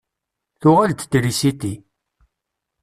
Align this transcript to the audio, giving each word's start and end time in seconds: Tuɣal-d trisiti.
Tuɣal-d 0.59 0.99
trisiti. 1.11 1.73